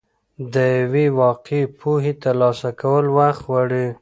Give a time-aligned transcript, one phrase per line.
[0.53, 3.85] د یوې واقعي پوهې ترلاسه کول وخت غواړي.